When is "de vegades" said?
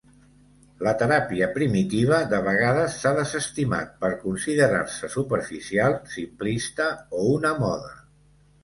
2.31-2.95